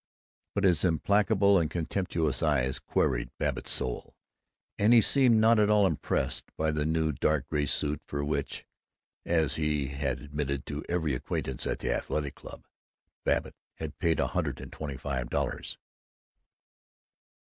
but 0.55 0.63
his 0.63 0.83
implacable 0.83 1.59
and 1.59 1.69
contemptuous 1.69 2.41
eyes 2.41 2.79
queried 2.79 3.29
Babbitt's 3.37 3.69
soul, 3.69 4.15
and 4.79 4.93
he 4.93 4.99
seemed 4.99 5.37
not 5.39 5.59
at 5.59 5.69
all 5.69 5.85
impressed 5.85 6.45
by 6.57 6.71
the 6.71 6.87
new 6.87 7.11
dark 7.11 7.47
gray 7.49 7.67
suit 7.67 8.01
for 8.07 8.25
which 8.25 8.65
(as 9.27 9.57
he 9.57 9.89
had 9.89 10.19
admitted 10.19 10.65
to 10.65 10.83
every 10.89 11.13
acquaintance 11.13 11.67
at 11.67 11.77
the 11.77 11.93
Athletic 11.93 12.33
Club) 12.33 12.65
Babbitt 13.25 13.53
had 13.75 13.99
paid 13.99 14.19
a 14.19 14.25
hundred 14.25 14.59
and 14.59 14.73
twenty 14.73 14.97
five 14.97 15.29
dollars. 15.29 15.77